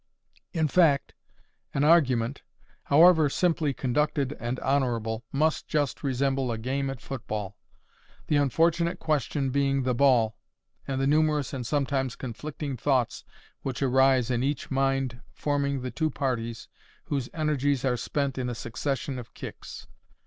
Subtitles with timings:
[0.51, 1.13] In fact,
[1.75, 2.41] an argument,
[2.85, 7.55] however simply conducted and honourable, must just resemble a game at football;
[8.25, 10.35] the unfortunate question being the ball,
[10.87, 13.23] and the numerous and sometimes conflicting thoughts
[13.61, 16.67] which arise in each mind forming the two parties
[17.03, 19.85] whose energies are spent in a succession of kicks.